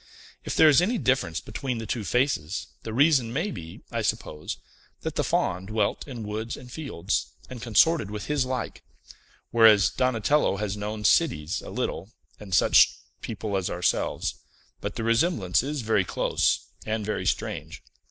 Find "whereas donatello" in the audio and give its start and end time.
9.51-10.57